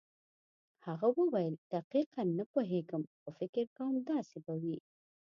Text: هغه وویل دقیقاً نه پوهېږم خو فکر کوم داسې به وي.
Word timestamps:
هغه 0.85 1.07
وویل 1.19 1.55
دقیقاً 1.75 2.21
نه 2.37 2.43
پوهېږم 2.53 3.03
خو 3.19 3.29
فکر 3.39 3.65
کوم 3.77 3.95
داسې 4.11 4.37
به 4.45 4.53
وي. 4.61 4.77